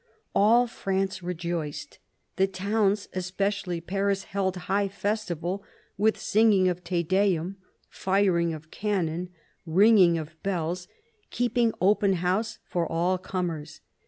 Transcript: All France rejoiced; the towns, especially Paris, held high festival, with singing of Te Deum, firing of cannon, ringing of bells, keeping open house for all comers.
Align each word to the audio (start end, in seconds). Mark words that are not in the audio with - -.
All 0.33 0.65
France 0.65 1.21
rejoiced; 1.21 1.99
the 2.35 2.47
towns, 2.47 3.07
especially 3.13 3.79
Paris, 3.81 4.23
held 4.23 4.55
high 4.65 4.87
festival, 4.87 5.63
with 5.95 6.19
singing 6.19 6.67
of 6.67 6.83
Te 6.83 7.03
Deum, 7.03 7.57
firing 7.87 8.51
of 8.51 8.71
cannon, 8.71 9.29
ringing 9.63 10.17
of 10.17 10.41
bells, 10.41 10.87
keeping 11.29 11.71
open 11.79 12.13
house 12.13 12.57
for 12.65 12.91
all 12.91 13.19
comers. 13.19 13.81